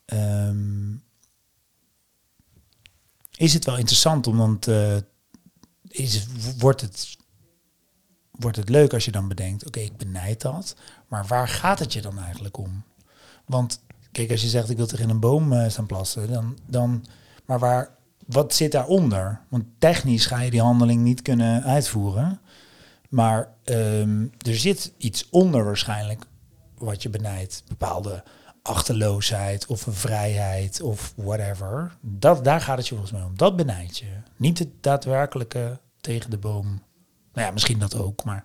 ehm, 0.04 0.94
is 3.36 3.54
het 3.54 3.64
wel 3.64 3.76
interessant, 3.76 4.26
om 4.26 4.58
te, 4.58 5.04
is, 5.88 6.26
wordt, 6.58 6.80
het, 6.80 7.16
wordt 8.30 8.56
het 8.56 8.68
leuk 8.68 8.92
als 8.92 9.04
je 9.04 9.10
dan 9.10 9.28
bedenkt, 9.28 9.66
oké, 9.66 9.80
ik 9.80 9.96
benijd 9.96 10.40
dat, 10.40 10.76
maar 11.08 11.26
waar 11.26 11.48
gaat 11.48 11.78
het 11.78 11.92
je 11.92 12.00
dan 12.00 12.18
eigenlijk 12.18 12.56
om? 12.56 12.84
Want 13.46 13.80
kijk, 14.12 14.30
als 14.30 14.42
je 14.42 14.48
zegt, 14.48 14.70
ik 14.70 14.76
wil 14.76 14.86
tegen 14.86 15.10
een 15.10 15.20
boom 15.20 15.52
eh, 15.52 15.68
staan 15.68 15.86
plassen, 15.86 16.32
dan, 16.32 16.58
dan, 16.66 17.04
maar 17.44 17.58
waar, 17.58 17.90
wat 18.26 18.54
zit 18.54 18.72
daaronder? 18.72 19.40
Want 19.48 19.64
technisch 19.78 20.26
ga 20.26 20.40
je 20.40 20.50
die 20.50 20.62
handeling 20.62 21.02
niet 21.02 21.22
kunnen 21.22 21.62
uitvoeren. 21.62 22.40
Maar 23.08 23.48
ehm, 23.64 24.26
er 24.38 24.56
zit 24.56 24.92
iets 24.96 25.28
onder 25.30 25.64
waarschijnlijk 25.64 26.24
wat 26.78 27.02
je 27.02 27.08
benijdt. 27.08 27.62
Bepaalde 27.68 28.22
achterloosheid 28.62 29.66
of 29.66 29.86
een 29.86 29.92
vrijheid 29.92 30.80
of 30.80 31.12
whatever. 31.16 31.96
Dat, 32.00 32.44
daar 32.44 32.60
gaat 32.60 32.76
het 32.76 32.88
je 32.88 32.94
volgens 32.94 33.12
mij 33.12 33.22
om. 33.22 33.36
Dat 33.36 33.56
benijd 33.56 33.98
je. 33.98 34.12
Niet 34.36 34.58
het 34.58 34.68
daadwerkelijke 34.80 35.78
tegen 36.00 36.30
de 36.30 36.38
boom. 36.38 36.66
Nou 37.32 37.46
ja, 37.46 37.50
misschien 37.50 37.78
dat 37.78 37.96
ook, 37.96 38.24
maar 38.24 38.44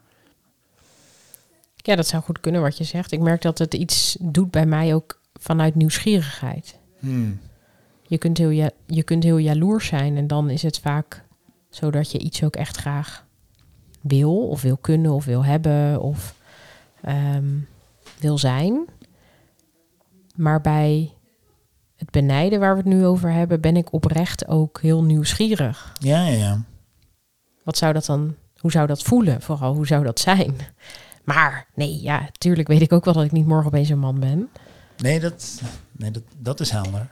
ja, 1.86 1.96
dat 1.96 2.08
zou 2.08 2.24
goed 2.24 2.40
kunnen 2.40 2.62
wat 2.62 2.78
je 2.78 2.84
zegt. 2.84 3.12
Ik 3.12 3.20
merk 3.20 3.42
dat 3.42 3.58
het 3.58 3.74
iets 3.74 4.18
doet 4.20 4.52
bij 4.52 4.66
mij 4.66 4.94
ook 4.94 5.22
vanuit 5.40 5.76
nieuwsgierigheid. 5.76 6.80
Hmm. 7.00 7.40
Je 8.02 8.18
kunt, 8.18 8.38
heel 8.38 8.50
ja, 8.50 8.70
je 8.86 9.04
kunt 9.04 9.24
heel 9.24 9.38
jaloers 9.38 9.88
zijn 9.88 10.18
en 10.18 10.28
dan 10.28 10.50
is 10.50 10.62
het 10.62 10.80
vaak 10.80 11.24
zo 11.70 11.92
dat 11.92 12.12
je 12.12 12.18
iets 12.20 12.44
ook 12.44 12.56
echt 12.56 12.78
graag 12.78 13.26
wil, 14.02 14.48
of 14.48 14.62
wil 14.62 14.78
kunnen, 14.78 15.12
of 15.12 15.26
wil 15.26 15.46
hebben, 15.46 16.02
of 16.02 16.36
ehm, 17.02 17.58
wil 18.20 18.38
zijn. 18.38 18.86
Maar 20.36 20.62
bij 20.62 21.14
het 21.96 22.10
benijden 22.12 22.60
waar 22.60 22.72
we 22.72 22.78
het 22.78 22.90
nu 22.90 23.06
over 23.06 23.32
hebben, 23.32 23.62
ben 23.62 23.76
ik 23.76 23.94
oprecht 23.94 24.48
ook 24.48 24.82
heel 24.82 25.04
nieuwsgierig. 25.04 25.94
Ja, 26.00 26.26
ja, 26.28 26.36
ja. 26.36 26.64
Wat 27.64 27.78
zou 27.78 27.94
dat 27.94 28.06
dan, 28.06 28.36
hoe 28.58 28.72
zou 28.72 28.88
dat 28.88 29.04
voelen? 29.04 29.42
Vooral, 29.42 29.76
hoe 29.76 29.88
zou 29.88 30.04
dat 30.04 30.20
zijn? 30.20 30.56
Maar 31.24 31.68
nee, 31.76 32.02
ja, 32.02 32.30
tuurlijk 32.38 32.68
weet 32.68 32.82
ik 32.82 32.94
ook 32.94 33.06
wel 33.06 33.14
dat 33.14 33.24
ik 33.24 33.32
niet 33.32 33.48
morgen 33.48 33.68
opeens 33.68 33.90
een 33.90 34.00
man 34.00 34.20
ben. 34.20 34.50
Nee, 34.98 35.20
dat, 35.20 35.62
nee 35.92 36.12
dat, 36.12 36.24
dat 36.38 36.60
is 36.60 36.70
helder. 36.70 37.10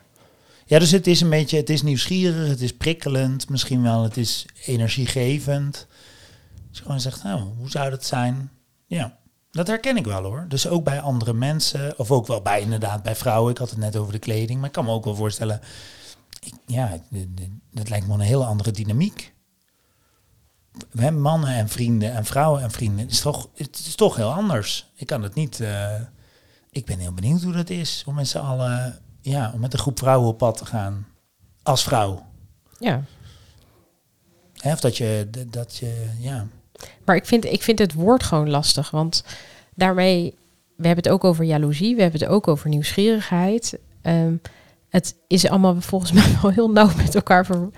Ja, 0.66 0.80
dus 0.80 0.92
het 0.92 1.08
is 1.08 1.22
een 1.22 1.30
beetje, 1.30 1.58
het 1.58 1.70
is 1.70 1.82
nieuwsgierig, 1.82 2.48
het 2.48 2.62
is 2.62 2.74
prikkelend, 2.74 3.50
misschien 3.50 3.82
wel, 3.82 4.04
het 4.04 4.18
is 4.18 4.46
energiegevend. 4.66 5.88
Dus 6.70 6.80
gewoon 6.80 7.00
zegt, 7.00 7.24
nou, 7.24 7.42
hoe 7.58 7.70
zou 7.70 7.90
dat 7.90 8.06
zijn? 8.06 8.52
Ja, 8.86 9.18
dat 9.52 9.68
herken 9.68 9.98
ik 9.98 10.06
wel 10.06 10.24
hoor. 10.24 10.46
Dus 10.48 10.68
ook 10.68 10.84
bij 10.84 11.00
andere 11.02 11.34
mensen, 11.34 12.00
of 12.00 12.12
ook 12.12 12.28
wel 12.28 12.42
bij 12.42 12.62
inderdaad 12.62 13.04
bij 13.04 13.16
vrouwen. 13.16 13.52
Ik 13.52 13.58
had 13.58 13.70
het 13.70 13.80
net 13.80 13.96
over 13.96 14.14
de 14.14 14.20
kleding, 14.20 14.60
maar 14.60 14.68
ik 14.68 14.74
kan 14.74 14.86
me 14.86 14.92
ook 14.92 15.06
wel 15.06 15.16
voorstellen, 15.16 15.62
ja, 16.66 17.00
dat 17.72 17.90
lijkt 17.90 18.08
me 18.08 18.14
een 18.14 18.20
hele 18.20 18.46
andere 18.46 18.72
dynamiek. 18.72 19.34
We 20.92 21.02
hebben 21.02 21.22
mannen 21.22 21.50
en 21.50 21.70
vrienden 21.70 22.14
en 22.14 22.26
vrouwen 22.26 22.62
en 22.62 22.72
vrienden. 22.72 23.00
Het 23.00 23.12
is 23.12 23.22
toch, 23.22 23.50
het 23.56 23.80
is 23.80 23.96
toch 23.96 24.16
heel 24.16 24.34
anders. 24.34 24.92
Ik 24.96 25.08
kan 25.08 25.24
het 25.24 25.34
niet. 25.34 25.60
eh, 25.60 25.96
ik 26.74 26.86
ben 26.86 27.00
heel 27.00 27.14
benieuwd 27.14 27.42
hoe 27.42 27.54
dat 27.54 27.70
is 27.70 28.04
om 28.06 28.16
met 28.16 28.28
z'n 28.28 28.38
allen, 28.38 29.00
ja, 29.22 29.52
om 29.54 29.60
met 29.60 29.74
een 29.74 29.80
groep 29.80 30.00
vrouwen 30.00 30.28
op 30.28 30.38
pad 30.38 30.58
te 30.58 30.66
gaan 30.66 31.08
als 31.64 31.84
vrouw. 31.84 32.26
Ja, 32.80 33.04
Hè, 34.64 34.72
of 34.72 34.80
dat 34.80 34.98
je, 34.98 35.28
dat 35.48 35.78
je, 35.78 36.06
ja. 36.20 36.48
Maar 37.06 37.16
ik 37.16 37.26
vind, 37.26 37.46
ik 37.46 37.64
vind 37.64 37.80
het 37.80 37.94
woord 37.94 38.24
gewoon 38.24 38.50
lastig. 38.50 38.92
Want 38.92 39.24
daarmee, 39.76 40.36
we 40.76 40.88
hebben 40.88 41.04
het 41.04 41.14
ook 41.14 41.24
over 41.24 41.44
jaloezie, 41.44 41.96
we 41.96 42.02
hebben 42.02 42.20
het 42.20 42.30
ook 42.30 42.48
over 42.48 42.70
nieuwsgierigheid. 42.70 43.80
Ehm, 44.02 44.36
het 44.90 45.16
is 45.28 45.50
allemaal 45.50 45.82
volgens 45.82 46.12
mij 46.22 46.38
wel 46.42 46.52
heel 46.52 46.70
nauw 46.70 46.90
met 46.96 47.16
elkaar 47.16 47.46
ver, 47.46 47.70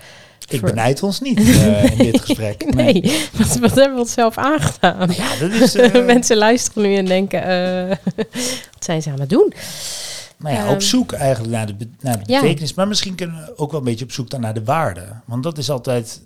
Ik 0.48 0.60
benijd 0.60 1.02
ons 1.02 1.20
niet 1.20 1.38
eh, 1.40 1.84
in 1.90 1.96
dit 1.98 2.20
gesprek. 2.20 2.74
Nee, 2.74 3.02
wat, 3.38 3.56
wat 3.58 3.74
hebben 3.74 3.94
we 3.94 4.00
onszelf 4.00 4.38
aangedaan? 4.38 5.10
Ja, 5.12 5.36
dat 5.38 5.50
is. 5.52 5.74
eh, 5.76 6.04
Mensen 6.04 6.36
luisteren 6.36 6.82
nu 6.90 6.96
en 6.96 7.04
denken, 7.04 7.42
eh, 7.42 7.96
wat 8.72 8.84
zijn 8.84 9.02
ze 9.02 9.10
aan 9.10 9.20
het 9.20 9.30
doen? 9.30 9.52
nou 10.38 10.54
ja, 10.54 10.64
Ehm, 10.64 10.72
op 10.72 10.82
zoek 10.82 11.12
eigenlijk 11.12 11.52
naar 11.54 11.66
de, 11.66 11.88
naar 12.00 12.24
de 12.24 12.32
Ja. 12.32 12.40
betekenis. 12.40 12.74
Maar 12.74 12.88
misschien 12.88 13.14
kunnen 13.14 13.36
we 13.44 13.58
ook 13.58 13.70
wel 13.70 13.80
een 13.80 13.86
beetje 13.86 14.04
op 14.04 14.12
zoek 14.12 14.30
dan 14.30 14.40
naar 14.40 14.54
de 14.54 14.64
waarde. 14.64 15.06
Want 15.24 15.42
dat 15.42 15.58
is 15.58 15.70
altijd. 15.70 16.22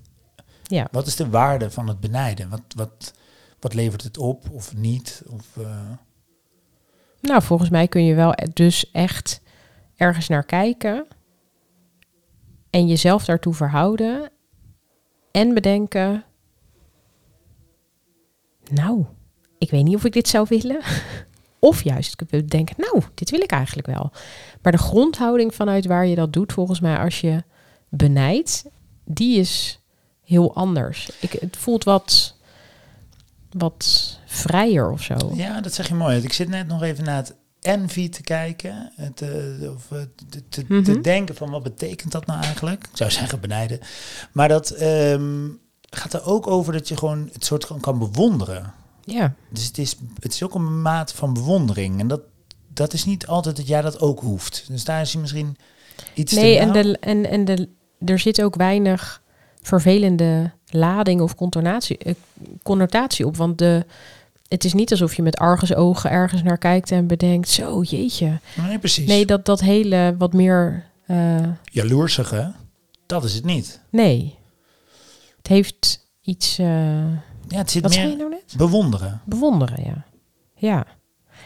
Ja. 0.62 0.88
Wat 0.90 1.06
is 1.06 1.16
de 1.16 1.28
waarde 1.28 1.70
van 1.70 1.88
het 1.88 2.00
benijden? 2.00 2.48
Wat, 2.48 2.62
wat, 2.76 3.12
wat 3.60 3.74
levert 3.74 4.02
het 4.02 4.18
op 4.18 4.44
of 4.52 4.76
niet? 4.76 5.22
Of, 5.26 5.46
Nou, 7.20 7.42
volgens 7.42 7.70
mij 7.70 7.88
kun 7.88 8.04
je 8.04 8.14
wel 8.14 8.34
dus 8.52 8.90
echt 8.92 9.40
ergens 9.96 10.28
naar 10.28 10.44
kijken 10.44 11.06
en 12.70 12.86
jezelf 12.86 13.24
daartoe 13.24 13.54
verhouden 13.54 14.30
en 15.30 15.54
bedenken, 15.54 16.24
nou, 18.70 19.04
ik 19.58 19.70
weet 19.70 19.84
niet 19.84 19.94
of 19.94 20.04
ik 20.04 20.12
dit 20.12 20.28
zou 20.28 20.46
willen. 20.48 20.80
Of 21.62 21.82
juist 21.82 22.28
bedenken, 22.30 22.74
nou, 22.78 23.02
dit 23.14 23.30
wil 23.30 23.40
ik 23.40 23.50
eigenlijk 23.50 23.86
wel. 23.86 24.12
Maar 24.62 24.72
de 24.72 24.78
grondhouding 24.78 25.54
vanuit 25.54 25.86
waar 25.86 26.06
je 26.06 26.14
dat 26.14 26.32
doet, 26.32 26.52
volgens 26.52 26.80
mij 26.80 26.98
als 26.98 27.20
je 27.20 27.42
benijdt, 27.88 28.64
die 29.04 29.38
is 29.38 29.80
heel 30.24 30.54
anders. 30.54 31.10
Ik, 31.20 31.32
het 31.32 31.56
voelt 31.56 31.84
wat, 31.84 32.36
wat 33.50 34.18
vrijer 34.26 34.90
of 34.90 35.02
zo. 35.02 35.16
Ja, 35.34 35.60
dat 35.60 35.74
zeg 35.74 35.88
je 35.88 35.94
mooi. 35.94 36.22
Ik 36.22 36.32
zit 36.32 36.48
net 36.48 36.66
nog 36.66 36.82
even 36.82 37.04
naar 37.04 37.16
het 37.16 37.34
envy 37.60 38.08
te 38.08 38.22
kijken. 38.22 38.92
Het, 38.96 39.20
eh, 39.22 39.70
of, 39.74 39.90
eh, 39.90 39.98
te, 40.30 40.42
te, 40.48 40.66
te 40.82 40.90
Mhm. 40.92 41.02
denken 41.02 41.34
van 41.34 41.50
wat 41.50 41.62
betekent 41.62 42.12
dat 42.12 42.26
nou 42.26 42.42
eigenlijk? 42.42 42.82
Ik 42.84 42.96
zou 42.96 43.10
zeggen 43.10 43.40
benijden. 43.40 43.78
Maar 44.32 44.48
dat 44.48 44.70
ehm, 44.70 45.48
gaat 45.90 46.12
er 46.12 46.24
ook 46.24 46.46
over 46.46 46.72
dat 46.72 46.88
je 46.88 46.96
gewoon 46.96 47.28
het 47.32 47.44
soort 47.44 47.66
kan, 47.66 47.80
kan 47.80 47.98
bewonderen. 47.98 48.72
Ja. 49.04 49.34
Dus 49.48 49.66
het 49.66 49.78
is, 49.78 49.96
het 50.20 50.32
is 50.32 50.42
ook 50.42 50.54
een 50.54 50.82
mate 50.82 51.14
van 51.16 51.32
bewondering. 51.32 52.00
En 52.00 52.08
dat, 52.08 52.20
dat 52.74 52.92
is 52.92 53.04
niet 53.04 53.26
altijd 53.26 53.56
dat 53.56 53.66
jij 53.68 53.80
dat 53.80 54.00
ook 54.00 54.20
hoeft. 54.20 54.64
Dus 54.68 54.84
daar 54.84 55.00
is 55.00 55.12
je 55.12 55.18
misschien 55.18 55.56
iets 56.14 56.32
Nee, 56.32 56.54
te 56.54 56.60
en, 56.60 56.66
nauw. 56.72 56.82
de, 56.82 56.98
en, 57.00 57.26
en 57.30 57.44
de, 57.44 57.68
er 58.04 58.18
zit 58.18 58.42
ook 58.42 58.54
weinig 58.56 59.22
vervelende 59.62 60.50
lading 60.66 61.20
of 61.20 61.34
connotatie, 61.34 61.98
eh, 61.98 62.14
connotatie 62.62 63.26
op. 63.26 63.36
Want 63.36 63.58
de, 63.58 63.86
het 64.50 64.64
is 64.64 64.72
niet 64.72 64.90
alsof 64.90 65.14
je 65.14 65.22
met 65.22 65.36
argusogen 65.36 66.10
ergens 66.10 66.42
naar 66.42 66.58
kijkt 66.58 66.90
en 66.90 67.06
bedenkt... 67.06 67.48
zo, 67.48 67.82
jeetje. 67.82 68.40
Nee, 68.66 68.78
precies. 68.78 69.06
Nee, 69.08 69.26
dat, 69.26 69.44
dat 69.44 69.60
hele 69.60 70.14
wat 70.18 70.32
meer... 70.32 70.86
eh, 71.06 71.48
Jaloersige, 71.64 72.52
dat 73.06 73.24
is 73.24 73.34
het 73.34 73.44
niet. 73.44 73.80
nee. 73.90 74.38
Het 75.36 75.46
heeft 75.48 76.06
iets... 76.22 76.58
eh, 76.58 76.66
Ja, 77.48 77.58
het 77.58 77.70
zit 77.70 77.82
wat 77.82 77.96
meer 77.96 78.16
nou 78.16 78.30
net? 78.30 78.54
bewonderen. 78.56 79.20
Bewonderen, 79.24 79.84
ja. 79.84 80.04
Ja. 80.54 80.86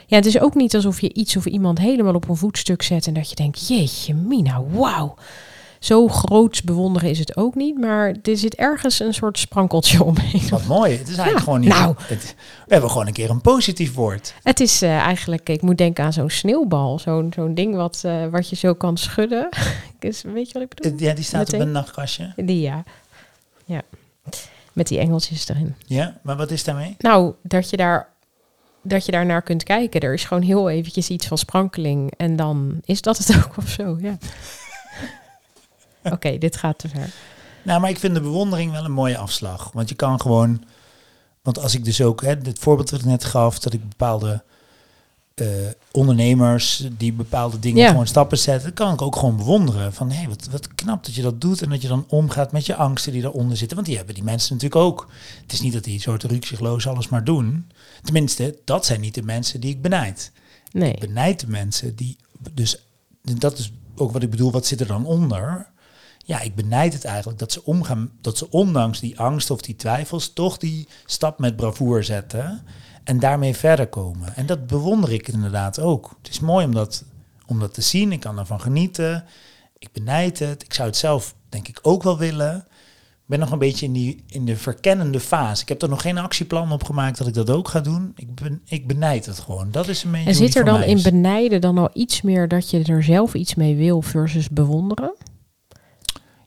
Ja, 0.06 0.16
het 0.16 0.26
is 0.26 0.38
ook 0.40 0.54
niet 0.54 0.74
alsof 0.74 1.00
je 1.00 1.12
iets 1.14 1.36
of 1.36 1.46
iemand 1.46 1.78
helemaal 1.78 2.14
op 2.14 2.28
een 2.28 2.36
voetstuk 2.36 2.82
zet... 2.82 3.06
en 3.06 3.14
dat 3.14 3.28
je 3.30 3.34
denkt, 3.34 3.68
jeetje 3.68 4.14
mina, 4.14 4.62
wauw. 4.64 5.14
Zo 5.84 6.08
groots 6.08 6.62
bewonderen 6.62 7.10
is 7.10 7.18
het 7.18 7.36
ook 7.36 7.54
niet, 7.54 7.78
maar 7.78 8.14
er 8.22 8.36
zit 8.36 8.54
ergens 8.54 9.00
een 9.00 9.14
soort 9.14 9.38
sprankeltje 9.38 10.02
omheen. 10.04 10.48
Wat 10.48 10.64
mooi. 10.66 10.92
Het 10.96 11.08
is 11.08 11.16
eigenlijk 11.16 11.36
Ja, 11.38 11.42
gewoon 11.44 11.60
niet... 11.60 11.68
nou. 11.68 11.94
Het, 11.98 12.34
we 12.66 12.72
hebben 12.72 12.90
gewoon 12.90 13.06
een 13.06 13.12
keer 13.12 13.30
een 13.30 13.40
positief 13.40 13.94
woord. 13.94 14.34
Het 14.42 14.60
is 14.60 14.82
eh, 14.82 14.96
eigenlijk, 14.96 15.48
ik 15.48 15.62
moet 15.62 15.78
denken 15.78 16.04
aan 16.04 16.12
zo'n 16.12 16.30
sneeuwbal, 16.30 16.98
zo'n 16.98 17.32
zo'n 17.34 17.54
ding 17.54 17.74
wat, 17.74 18.00
eh, 18.04 18.26
wat 18.26 18.48
je 18.48 18.56
zo 18.56 18.74
kan 18.74 18.96
schudden. 18.96 19.48
Is- 20.00 20.22
Weet 20.22 20.46
je 20.46 20.52
wat 20.52 20.62
ik 20.62 20.74
bedoel? 20.74 20.98
Ja, 20.98 21.14
die 21.14 21.24
staat 21.24 21.52
op 21.54 21.60
een 21.60 21.72
nachtkastje. 21.72 22.32
Die 22.36 22.60
ja. 22.60 22.82
Ja. 23.64 23.82
Met 24.72 24.88
die 24.88 24.98
engeltjes 24.98 25.48
erin. 25.48 25.74
Ja, 25.86 26.18
maar 26.22 26.36
wat 26.36 26.50
is 26.50 26.64
daarmee? 26.64 26.94
Nou, 26.98 27.32
dat 27.42 27.70
je 27.70 27.76
daar 27.76 28.12
dat 28.86 29.06
je 29.06 29.12
daar 29.12 29.26
naar 29.26 29.42
kunt 29.42 29.62
kijken. 29.62 30.00
Er 30.00 30.12
is 30.14 30.24
gewoon 30.24 30.42
heel 30.42 30.70
eventjes 30.70 31.08
iets 31.08 31.26
van 31.26 31.38
sprankeling 31.38 32.12
en 32.16 32.36
dan 32.36 32.80
is 32.84 33.00
dat 33.00 33.18
het 33.18 33.36
ook 33.44 33.56
of 33.56 33.68
zo, 33.68 33.96
ja. 34.00 34.16
Oké, 36.12 36.38
dit 36.38 36.56
gaat 36.56 36.78
te 36.78 36.88
ver. 36.88 37.10
Nou, 37.62 37.80
maar 37.80 37.90
ik 37.90 37.98
vind 37.98 38.14
de 38.14 38.20
bewondering 38.20 38.72
wel 38.72 38.84
een 38.84 38.92
mooie 38.92 39.18
afslag. 39.18 39.70
Want 39.72 39.88
je 39.88 39.94
kan 39.94 40.20
gewoon... 40.20 40.64
Want 41.42 41.58
als 41.58 41.74
ik 41.74 41.84
dus 41.84 42.00
ook... 42.00 42.22
Hè, 42.22 42.28
het 42.28 42.58
voorbeeld 42.58 42.90
dat 42.90 43.00
ik 43.00 43.06
net 43.06 43.24
gaf... 43.24 43.58
dat 43.58 43.72
ik 43.72 43.88
bepaalde 43.88 44.42
eh, 45.34 45.46
ondernemers... 45.90 46.88
die 46.98 47.12
bepaalde 47.12 47.58
dingen 47.58 47.82
Ja. 47.82 47.88
gewoon 47.88 48.06
stappen 48.06 48.38
zetten... 48.38 48.74
kan 48.74 48.92
ik 48.92 49.02
ook 49.02 49.16
gewoon 49.16 49.36
bewonderen. 49.36 49.92
Van, 49.92 50.10
hé, 50.10 50.28
wat, 50.28 50.48
wat 50.50 50.74
knap 50.74 51.04
dat 51.04 51.14
je 51.14 51.22
dat 51.22 51.40
doet... 51.40 51.62
en 51.62 51.70
dat 51.70 51.82
je 51.82 51.88
dan 51.88 52.04
omgaat 52.08 52.52
met 52.52 52.66
je 52.66 52.74
angsten 52.74 53.12
die 53.12 53.22
daaronder 53.22 53.56
zitten. 53.56 53.76
Want 53.76 53.88
die 53.88 53.96
hebben 53.96 54.14
die 54.14 54.24
mensen 54.24 54.54
natuurlijk 54.54 54.82
ook. 54.82 55.08
Het 55.42 55.52
is 55.52 55.60
niet 55.60 55.72
dat 55.72 55.84
die 55.84 56.00
soort 56.00 56.22
rukzichtloos 56.22 56.86
alles 56.86 57.08
maar 57.08 57.24
doen. 57.24 57.70
Tenminste, 58.02 58.58
dat 58.64 58.86
zijn 58.86 59.00
niet 59.00 59.14
de 59.14 59.22
mensen 59.22 59.60
die 59.60 59.70
ik 59.70 59.82
benijd. 59.82 60.32
Nee. 60.72 60.92
Ik 60.92 61.00
benijd 61.00 61.40
de 61.40 61.48
mensen 61.48 61.96
die... 61.96 62.16
Dus 62.52 62.78
dat 63.22 63.58
is 63.58 63.72
ook 63.96 64.12
wat 64.12 64.22
ik 64.22 64.30
bedoel, 64.30 64.50
wat 64.50 64.66
zit 64.66 64.80
er 64.80 64.86
dan 64.86 65.06
onder? 65.06 65.72
Ja, 66.26 66.40
ik 66.40 66.54
benijd 66.54 66.92
het 66.92 67.04
eigenlijk 67.04 67.38
dat 67.38 67.52
ze 67.52 67.64
omgaan, 67.64 68.10
dat 68.20 68.38
ze 68.38 68.50
ondanks 68.50 69.00
die 69.00 69.18
angst 69.18 69.50
of 69.50 69.60
die 69.60 69.76
twijfels 69.76 70.32
toch 70.32 70.56
die 70.56 70.88
stap 71.04 71.38
met 71.38 71.56
bravoer 71.56 72.04
zetten 72.04 72.62
en 73.04 73.18
daarmee 73.18 73.54
verder 73.54 73.86
komen. 73.86 74.36
En 74.36 74.46
dat 74.46 74.66
bewonder 74.66 75.12
ik 75.12 75.28
inderdaad 75.28 75.80
ook. 75.80 76.16
Het 76.22 76.30
is 76.30 76.40
mooi 76.40 76.66
om 76.66 76.74
dat, 76.74 77.04
om 77.46 77.60
dat 77.60 77.74
te 77.74 77.80
zien. 77.80 78.12
Ik 78.12 78.20
kan 78.20 78.38
ervan 78.38 78.60
genieten. 78.60 79.24
Ik 79.78 79.92
benijd 79.92 80.38
het. 80.38 80.62
Ik 80.62 80.74
zou 80.74 80.88
het 80.88 80.96
zelf 80.96 81.34
denk 81.48 81.68
ik 81.68 81.78
ook 81.82 82.02
wel 82.02 82.18
willen. 82.18 82.56
Ik 83.24 83.30
ben 83.30 83.38
nog 83.38 83.50
een 83.50 83.58
beetje 83.58 83.86
in, 83.86 83.92
die, 83.92 84.24
in 84.26 84.44
de 84.44 84.56
verkennende 84.56 85.20
fase. 85.20 85.62
Ik 85.62 85.68
heb 85.68 85.82
er 85.82 85.88
nog 85.88 86.02
geen 86.02 86.18
actieplan 86.18 86.72
op 86.72 86.84
gemaakt 86.84 87.18
dat 87.18 87.26
ik 87.26 87.34
dat 87.34 87.50
ook 87.50 87.68
ga 87.68 87.80
doen. 87.80 88.12
Ik, 88.16 88.34
ben, 88.34 88.60
ik 88.64 88.86
benijd 88.86 89.26
het 89.26 89.38
gewoon. 89.38 89.70
Dat 89.70 89.88
is 89.88 90.04
een 90.04 90.10
beetje 90.10 90.28
En 90.28 90.34
zit 90.34 90.54
er 90.54 90.64
dan 90.64 90.82
in 90.82 91.02
benijden 91.02 91.60
dan 91.60 91.78
al 91.78 91.90
iets 91.92 92.22
meer 92.22 92.48
dat 92.48 92.70
je 92.70 92.82
er 92.82 93.02
zelf 93.02 93.34
iets 93.34 93.54
mee 93.54 93.76
wil 93.76 94.02
versus 94.02 94.48
bewonderen? 94.48 95.14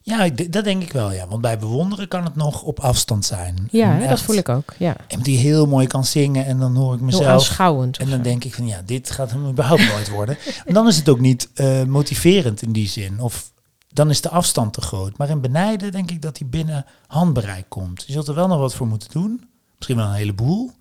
Ja, 0.07 0.29
dat 0.29 0.63
denk 0.63 0.81
ik 0.81 0.91
wel, 0.91 1.11
ja. 1.11 1.27
Want 1.27 1.41
bij 1.41 1.57
bewonderen 1.57 2.07
kan 2.07 2.23
het 2.23 2.35
nog 2.35 2.61
op 2.61 2.79
afstand 2.79 3.25
zijn. 3.25 3.67
Ja, 3.71 3.91
hè, 3.91 4.07
dat 4.07 4.21
voel 4.21 4.35
ik 4.35 4.49
ook. 4.49 4.73
Ja. 4.77 4.95
En 5.07 5.21
die 5.21 5.37
heel 5.37 5.65
mooi 5.65 5.87
kan 5.87 6.05
zingen 6.05 6.45
en 6.45 6.59
dan 6.59 6.75
hoor 6.75 6.93
ik 6.93 6.99
mezelf. 6.99 7.59
En 7.59 7.91
dan 7.91 8.09
zo. 8.09 8.21
denk 8.21 8.43
ik 8.43 8.53
van 8.53 8.67
ja, 8.67 8.81
dit 8.85 9.11
gaat 9.11 9.31
hem 9.31 9.47
überhaupt 9.47 9.87
nooit 9.93 10.09
worden. 10.09 10.37
En 10.65 10.73
dan 10.73 10.87
is 10.87 10.97
het 10.97 11.09
ook 11.09 11.19
niet 11.19 11.49
eh, 11.53 11.83
motiverend 11.83 12.61
in 12.61 12.71
die 12.71 12.87
zin. 12.87 13.19
Of 13.19 13.51
dan 13.87 14.09
is 14.09 14.21
de 14.21 14.29
afstand 14.29 14.73
te 14.73 14.81
groot. 14.81 15.17
Maar 15.17 15.29
in 15.29 15.41
benijden 15.41 15.91
denk 15.91 16.11
ik 16.11 16.21
dat 16.21 16.37
hij 16.37 16.47
binnen 16.47 16.85
handbereik 17.07 17.65
komt. 17.69 18.03
Je 18.05 18.13
zult 18.13 18.27
er 18.27 18.35
wel 18.35 18.47
nog 18.47 18.59
wat 18.59 18.75
voor 18.75 18.87
moeten 18.87 19.09
doen. 19.11 19.49
Misschien 19.75 19.97
wel 19.97 20.07
een 20.07 20.13
heleboel. 20.13 20.71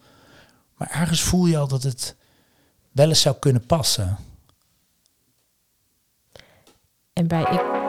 Maar 0.76 0.90
ergens 0.90 1.23
voel 1.23 1.47
je 1.47 1.59
al 1.59 1.68
dat 1.68 1.83
het 1.83 2.16
wel 2.92 3.09
eens 3.09 3.21
zou 3.21 3.37
kunnen 3.38 3.66
passen. 3.66 4.16
En 7.12 7.26
bij 7.26 7.42
ik. 7.42 7.86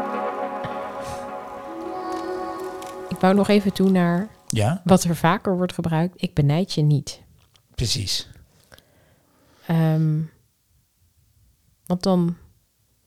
Ik 3.17 3.23
wou 3.23 3.35
nog 3.35 3.47
even 3.47 3.73
toe 3.73 3.89
naar 3.89 4.27
Ja, 4.47 4.81
wat 4.83 5.03
er 5.03 5.15
vaker 5.15 5.57
wordt 5.57 5.73
gebruikt. 5.73 6.21
Ik 6.21 6.33
benijd 6.33 6.73
je 6.73 6.81
niet. 6.81 7.21
precies. 7.75 8.29
Ehm, 9.67 10.19
want 11.85 12.03
dan 12.03 12.35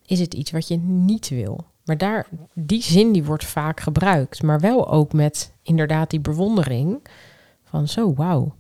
is 0.06 0.20
het 0.20 0.34
iets 0.34 0.50
wat 0.50 0.68
je 0.68 0.76
niet 0.78 1.28
wil. 1.28 1.64
Maar 1.84 1.98
daar, 1.98 2.26
die 2.54 2.82
zin 2.82 3.12
die 3.12 3.24
wordt 3.24 3.44
vaak 3.44 3.80
gebruikt. 3.80 4.42
Maar 4.42 4.60
wel 4.60 4.90
ook 4.90 5.12
met 5.12 5.52
inderdaad 5.62 6.10
die 6.10 6.20
bewondering. 6.20 7.02
Van 7.64 7.88
zo, 7.88 8.14
wauw. 8.14 8.54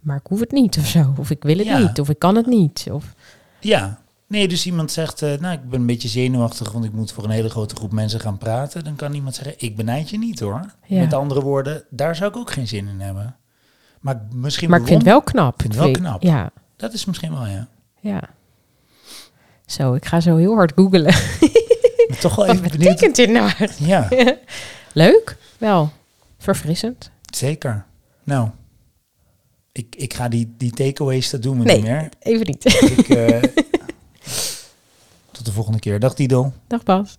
Maar 0.00 0.16
ik 0.16 0.26
hoef 0.26 0.40
het 0.40 0.50
niet 0.52 0.78
of 0.78 0.86
zo. 0.86 1.14
Of 1.18 1.30
ik 1.30 1.42
wil 1.42 1.56
het 1.58 1.66
Ja. 1.66 1.78
niet. 1.78 2.00
Of 2.00 2.08
ik 2.08 2.18
kan 2.18 2.34
het 2.36 2.46
niet. 2.46 2.86
Of, 2.90 3.14
Ja. 3.60 4.02
Nee, 4.30 4.48
dus 4.48 4.66
iemand 4.66 4.92
zegt, 4.92 5.22
eh, 5.22 5.38
nou, 5.38 5.54
ik 5.54 5.68
ben 5.68 5.80
een 5.80 5.86
beetje 5.86 6.08
zenuwachtig, 6.08 6.72
want 6.72 6.84
ik 6.84 6.92
moet 6.92 7.12
voor 7.12 7.24
een 7.24 7.30
hele 7.30 7.48
grote 7.50 7.74
groep 7.74 7.92
mensen 7.92 8.20
gaan 8.20 8.38
praten. 8.38 8.84
Dan 8.84 8.96
kan 8.96 9.14
iemand 9.14 9.34
zeggen, 9.34 9.54
ik 9.58 9.76
benijd 9.76 10.10
je 10.10 10.18
niet 10.18 10.40
hoor. 10.40 10.74
Ja. 10.86 11.00
Met 11.00 11.12
andere 11.14 11.40
woorden, 11.42 11.84
daar 11.90 12.16
zou 12.16 12.30
ik 12.30 12.36
ook 12.36 12.50
geen 12.50 12.68
zin 12.68 12.88
in 12.88 13.00
hebben. 13.00 13.36
Maar 14.00 14.26
misschien 14.34 14.70
maar 14.70 14.80
ik 14.80 14.86
vind 14.86 14.98
het 14.98 15.08
wel 15.10 15.22
knap. 15.22 15.54
Ik 15.54 15.60
vind 15.60 15.74
het 15.74 15.82
wel 15.82 15.92
knap. 15.92 16.22
Ja, 16.22 16.50
Dat 16.76 16.92
is 16.92 17.04
misschien 17.04 17.32
wel, 17.32 17.46
ja. 17.46 17.68
ja. 18.00 18.22
Zo, 19.66 19.94
ik 19.94 20.04
ga 20.06 20.20
zo 20.20 20.36
heel 20.36 20.54
hard 20.54 20.72
googelen. 20.74 21.14
Toch 22.20 22.34
wel 22.34 22.46
Wat 22.46 22.54
even 22.56 22.70
benieuwd. 22.70 22.78
betekent 22.78 23.16
dit 23.16 23.30
nou? 23.30 23.50
Ja, 23.78 24.08
Leuk, 24.92 25.36
wel. 25.58 25.90
Verfrissend. 26.38 27.10
zeker. 27.34 27.84
Nou, 28.24 28.48
ik, 29.72 29.94
ik 29.96 30.14
ga 30.14 30.28
die, 30.28 30.54
die 30.56 30.70
takeaways, 30.72 31.30
dat 31.30 31.42
doen 31.42 31.58
we 31.58 31.64
Nee. 31.64 31.76
niet 31.76 31.84
meer. 31.84 32.08
Even 32.18 32.46
niet. 32.46 32.64
Ik, 32.98 33.08
eh, 33.08 33.42
tot 35.40 35.48
de 35.48 35.54
volgende 35.54 35.78
keer. 35.78 36.00
Dag 36.00 36.14
Dido. 36.14 36.52
Dag 36.66 36.82
Bas. 36.82 37.18